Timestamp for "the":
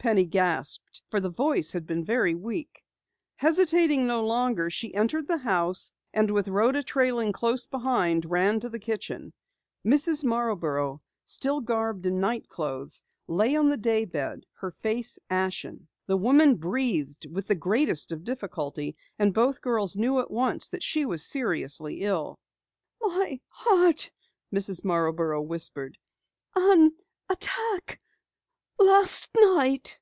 1.18-1.28, 5.26-5.38, 8.68-8.78, 13.70-13.76, 16.06-16.16, 17.48-17.56